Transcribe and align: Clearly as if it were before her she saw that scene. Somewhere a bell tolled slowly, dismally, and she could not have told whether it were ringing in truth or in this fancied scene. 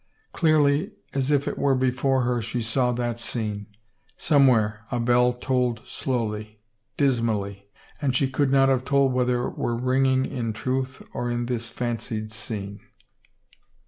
Clearly 0.33 0.93
as 1.13 1.29
if 1.29 1.47
it 1.47 1.59
were 1.59 1.75
before 1.75 2.23
her 2.23 2.41
she 2.41 2.59
saw 2.63 2.91
that 2.93 3.19
scene. 3.19 3.67
Somewhere 4.17 4.79
a 4.91 4.99
bell 4.99 5.31
tolled 5.31 5.81
slowly, 5.85 6.59
dismally, 6.97 7.67
and 8.01 8.15
she 8.15 8.27
could 8.27 8.51
not 8.51 8.67
have 8.67 8.83
told 8.83 9.13
whether 9.13 9.45
it 9.45 9.59
were 9.59 9.75
ringing 9.75 10.25
in 10.25 10.53
truth 10.53 11.03
or 11.13 11.29
in 11.29 11.45
this 11.45 11.69
fancied 11.69 12.31
scene. 12.31 12.79